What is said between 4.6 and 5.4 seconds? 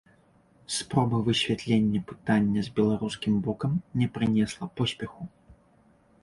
поспеху.